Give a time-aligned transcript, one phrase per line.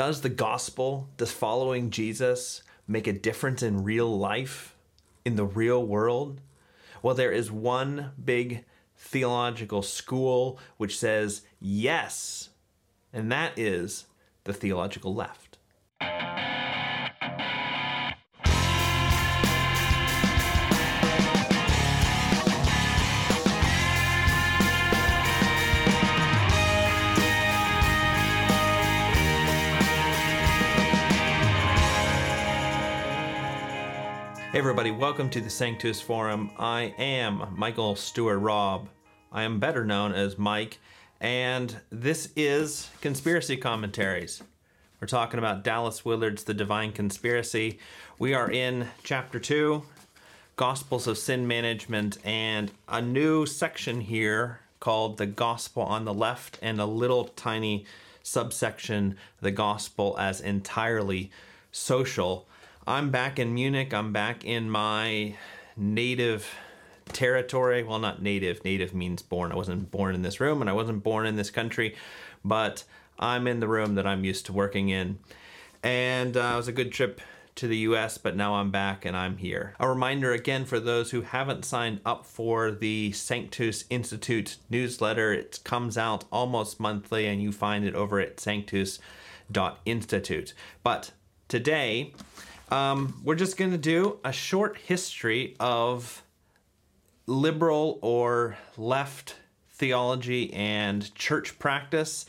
[0.00, 4.74] Does the gospel, does following Jesus make a difference in real life,
[5.26, 6.40] in the real world?
[7.02, 8.64] Well, there is one big
[8.96, 12.48] theological school which says yes,
[13.12, 14.06] and that is
[14.44, 15.49] the theological left.
[34.60, 36.50] Everybody, welcome to the Sanctus Forum.
[36.58, 38.90] I am Michael Stewart Robb.
[39.32, 40.78] I am better known as Mike,
[41.18, 44.42] and this is Conspiracy Commentaries.
[45.00, 47.78] We're talking about Dallas Willard's The Divine Conspiracy.
[48.18, 49.82] We are in Chapter 2,
[50.56, 56.58] Gospels of Sin Management, and a new section here called The Gospel on the Left,
[56.60, 57.86] and a little tiny
[58.22, 61.30] subsection, The Gospel as Entirely
[61.72, 62.46] Social.
[62.86, 63.92] I'm back in Munich.
[63.92, 65.34] I'm back in my
[65.76, 66.48] native
[67.08, 67.82] territory.
[67.82, 68.64] Well, not native.
[68.64, 69.52] Native means born.
[69.52, 71.94] I wasn't born in this room and I wasn't born in this country,
[72.42, 72.84] but
[73.18, 75.18] I'm in the room that I'm used to working in.
[75.82, 77.20] And uh, it was a good trip
[77.56, 79.74] to the US, but now I'm back and I'm here.
[79.78, 85.60] A reminder again for those who haven't signed up for the Sanctus Institute newsletter, it
[85.64, 90.54] comes out almost monthly and you find it over at sanctus.institute.
[90.82, 91.10] But
[91.48, 92.14] today,
[92.70, 96.22] um, we're just going to do a short history of
[97.26, 99.36] liberal or left
[99.70, 102.26] theology and church practice.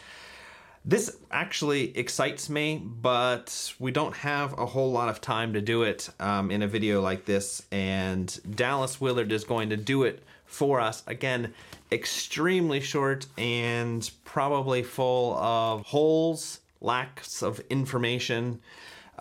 [0.84, 5.84] This actually excites me, but we don't have a whole lot of time to do
[5.84, 7.62] it um, in a video like this.
[7.72, 11.04] And Dallas Willard is going to do it for us.
[11.06, 11.54] Again,
[11.92, 18.60] extremely short and probably full of holes, lacks of information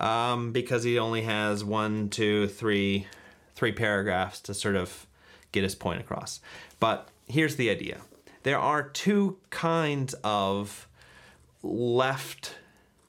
[0.00, 3.06] um, because he only has one, two, three,
[3.54, 5.06] three paragraphs to sort of
[5.52, 6.40] get his point across.
[6.80, 8.00] But here's the idea:
[8.42, 10.88] there are two kinds of
[11.62, 13.06] left-ish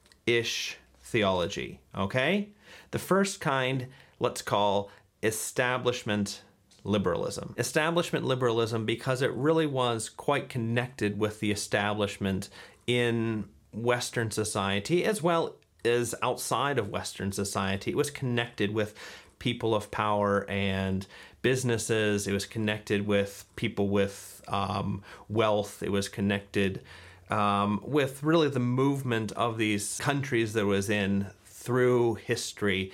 [1.02, 1.80] theology.
[1.96, 2.50] Okay,
[2.92, 3.88] the first kind,
[4.20, 4.92] let's call
[5.24, 6.42] establishment
[6.84, 7.54] liberalism.
[7.58, 12.50] Establishment liberalism because it really was quite connected with the establishment
[12.88, 17.92] in Western society as well is outside of Western society.
[17.92, 18.96] It was connected with
[19.40, 21.08] people of power and
[21.42, 22.28] businesses.
[22.28, 25.82] It was connected with people with um, wealth.
[25.82, 26.82] It was connected
[27.30, 32.92] um, with really the movement of these countries that was in through history.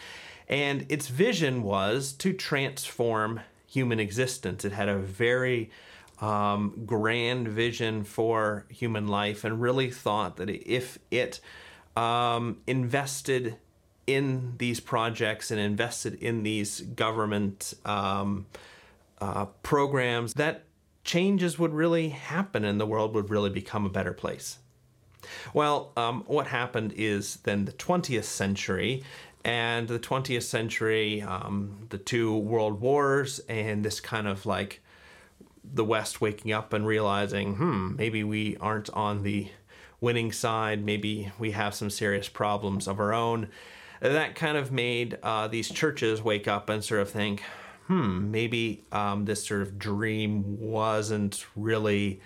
[0.47, 4.63] And its vision was to transform human existence.
[4.63, 5.69] It had a very
[6.21, 11.39] um, grand vision for human life and really thought that if it
[11.97, 13.57] um, invested
[14.05, 18.45] in these projects and invested in these government um,
[19.19, 20.63] uh, programs, that
[21.03, 24.59] changes would really happen and the world would really become a better place.
[25.53, 29.03] Well, um, what happened is then the 20th century,
[29.43, 34.81] and the 20th century, um, the two world wars, and this kind of like
[35.63, 39.49] the West waking up and realizing, hmm, maybe we aren't on the
[40.01, 40.83] winning side.
[40.83, 43.49] Maybe we have some serious problems of our own.
[43.99, 47.41] That kind of made uh, these churches wake up and sort of think,
[47.87, 52.21] hmm, maybe um, this sort of dream wasn't really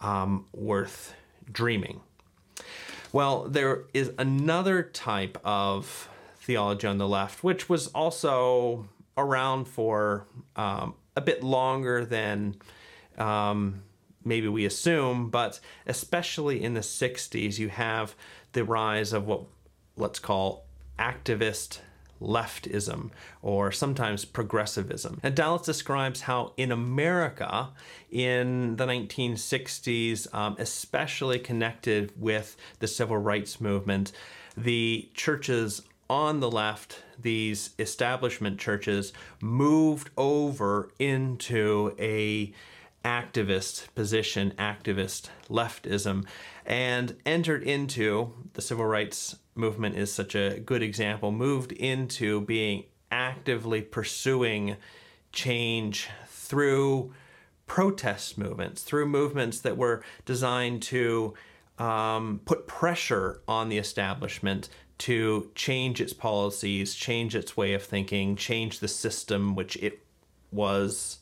[0.00, 1.14] um, worth
[1.50, 2.00] dreaming.
[3.12, 10.26] Well, there is another type of theology on the left, which was also around for
[10.56, 12.56] um, a bit longer than
[13.16, 13.82] um,
[14.24, 18.14] maybe we assume, but especially in the 60s, you have
[18.52, 19.42] the rise of what
[19.96, 20.64] let's call
[20.98, 21.78] activist
[22.20, 23.10] leftism
[23.42, 25.20] or sometimes progressivism.
[25.22, 27.70] And Dallas describes how in America
[28.10, 34.12] in the 1960s, um, especially connected with the civil rights movement,
[34.56, 42.52] the churches on the left, these establishment churches, moved over into a
[43.04, 46.26] activist position, activist leftism,
[46.64, 52.84] and entered into the civil rights movement is such a good example, moved into being
[53.10, 54.76] actively pursuing
[55.32, 57.12] change through
[57.66, 61.34] protest movements, through movements that were designed to
[61.78, 64.68] um, put pressure on the establishment
[64.98, 70.04] to change its policies, change its way of thinking, change the system which it
[70.52, 71.18] was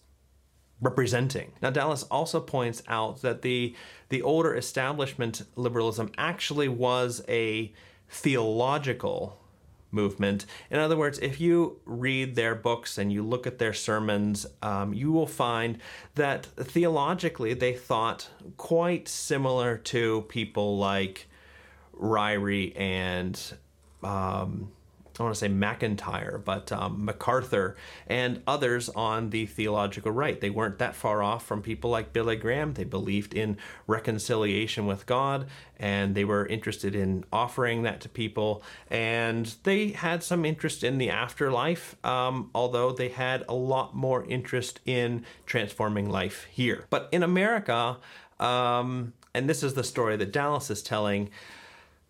[0.82, 1.52] representing.
[1.62, 3.75] Now, Dallas also points out that the
[4.11, 7.73] the older establishment liberalism actually was a
[8.11, 9.38] theological
[9.90, 10.44] movement.
[10.70, 14.93] In other words, if you read their books and you look at their sermons, um,
[14.93, 15.79] you will find
[16.14, 21.29] that theologically they thought quite similar to people like
[21.99, 23.40] Ryrie and
[24.02, 24.73] um,
[25.19, 27.76] I want to say McIntyre, but um, MacArthur
[28.06, 30.41] and others on the theological right.
[30.41, 32.75] They weren't that far off from people like Billy Graham.
[32.75, 35.47] They believed in reconciliation with God
[35.79, 38.62] and they were interested in offering that to people.
[38.88, 44.25] And they had some interest in the afterlife, um, although they had a lot more
[44.25, 46.87] interest in transforming life here.
[46.88, 47.99] But in America,
[48.38, 51.31] um, and this is the story that Dallas is telling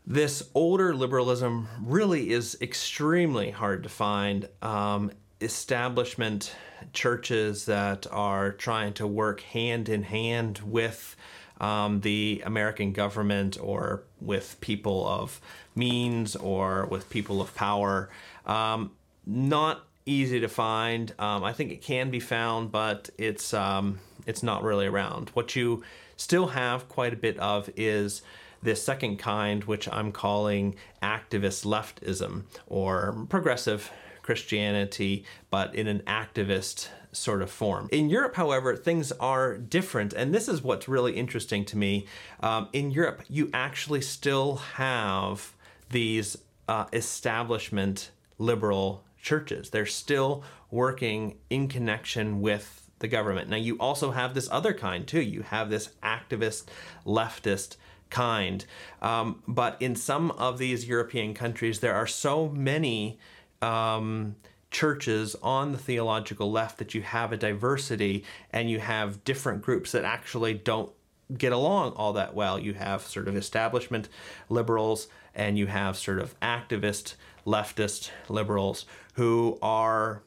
[0.07, 4.49] this older liberalism really is extremely hard to find.
[4.61, 6.55] Um, establishment
[6.93, 11.17] churches that are trying to work hand in hand with
[11.61, 15.41] um, the American government or with people of
[15.75, 18.11] means or with people of power.
[18.47, 18.93] Um,
[19.25, 21.13] not easy to find.
[21.19, 25.31] Um, I think it can be found, but it's um, it's not really around.
[25.31, 25.85] What you
[26.17, 28.23] still have quite a bit of is
[28.63, 33.91] this second kind, which I'm calling activist leftism or progressive
[34.23, 37.89] Christianity, but in an activist sort of form.
[37.93, 42.07] In Europe, however, things are different, and this is what's really interesting to me.
[42.41, 45.55] Um, in Europe, you actually still have
[45.91, 46.39] these
[46.69, 49.71] uh, establishment liberal churches.
[49.71, 53.51] They're still working in connection with the government.
[53.51, 55.21] Now, you also have this other kind too.
[55.21, 56.65] You have this activist
[57.05, 57.77] leftist
[58.13, 58.65] kind.
[59.01, 63.19] Um, but in some of these European countries, there are so many
[63.61, 64.37] um,
[64.71, 69.91] churches on the theological left that you have a diversity and you have different groups
[69.93, 70.93] that actually don't
[71.37, 72.59] get along all that well.
[72.59, 74.09] You have sort of establishment
[74.49, 77.15] liberals and you have sort of activist
[77.47, 80.23] leftist liberals who are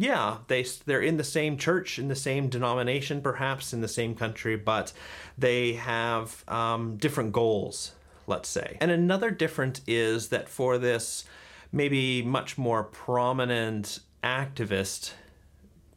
[0.00, 4.14] yeah, they they're in the same church, in the same denomination, perhaps in the same
[4.14, 4.94] country, but
[5.36, 7.92] they have um, different goals.
[8.26, 11.24] Let's say, and another difference is that for this
[11.70, 15.12] maybe much more prominent activist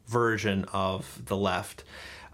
[0.06, 1.82] version of the left,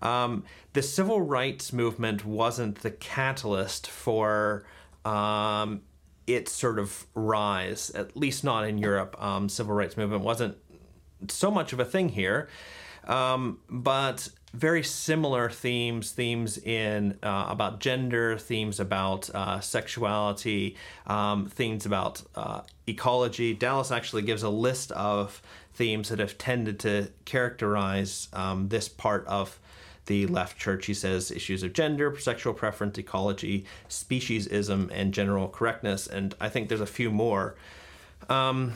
[0.03, 0.43] um,
[0.73, 4.65] the civil rights movement wasn't the catalyst for
[5.05, 5.83] um,
[6.27, 9.15] its sort of rise, at least not in Europe.
[9.23, 10.57] Um, civil rights movement wasn't
[11.29, 12.49] so much of a thing here.
[13.05, 20.77] Um, but very similar themes themes in uh, about gender themes about uh, sexuality
[21.07, 25.41] um, themes about uh, ecology dallas actually gives a list of
[25.75, 29.61] themes that have tended to characterize um, this part of
[30.07, 36.09] the left church he says issues of gender sexual preference ecology speciesism and general correctness
[36.09, 37.55] and i think there's a few more
[38.29, 38.73] um,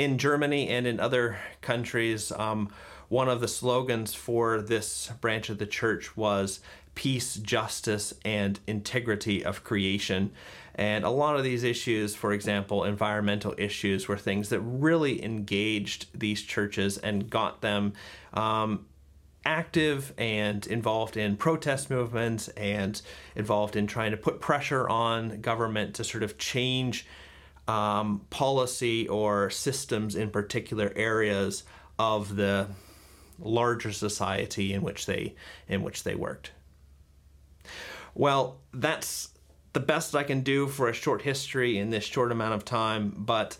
[0.00, 2.70] in Germany and in other countries, um,
[3.10, 6.60] one of the slogans for this branch of the church was
[6.94, 10.32] peace, justice, and integrity of creation.
[10.74, 16.06] And a lot of these issues, for example, environmental issues, were things that really engaged
[16.18, 17.92] these churches and got them
[18.32, 18.86] um,
[19.44, 23.02] active and involved in protest movements and
[23.36, 27.04] involved in trying to put pressure on government to sort of change
[27.68, 31.64] um, policy or systems in particular areas
[31.98, 32.66] of the
[33.38, 35.34] larger society in which they
[35.68, 36.52] in which they worked.
[38.14, 39.30] Well, that's
[39.72, 43.14] the best I can do for a short history in this short amount of time,
[43.16, 43.56] but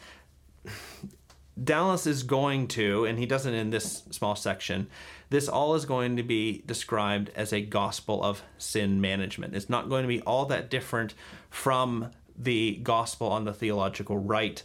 [1.62, 4.88] Dallas is going to, and he doesn't in this small section,
[5.28, 9.54] this all is going to be described as a gospel of sin management.
[9.54, 11.14] It's not going to be all that different
[11.50, 12.10] from
[12.42, 14.62] the gospel on the theological right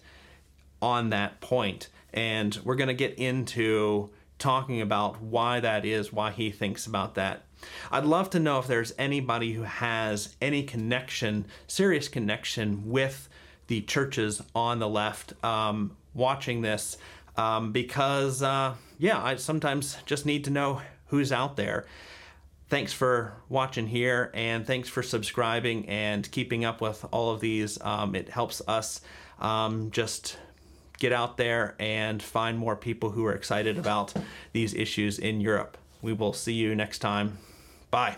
[0.81, 1.89] on that point.
[2.13, 7.15] And we're going to get into talking about why that is, why he thinks about
[7.15, 7.43] that.
[7.91, 13.29] I'd love to know if there's anybody who has any connection, serious connection with
[13.67, 16.97] the churches on the left um, watching this,
[17.37, 21.85] um, because, uh, yeah, I sometimes just need to know who's out there
[22.69, 27.79] thanks for watching here and thanks for subscribing and keeping up with all of these.
[27.81, 29.01] Um, it helps us
[29.39, 30.37] um, just
[30.97, 34.13] get out there and find more people who are excited about
[34.53, 35.77] these issues in Europe.
[36.01, 37.37] We will see you next time.
[37.91, 38.17] Bye.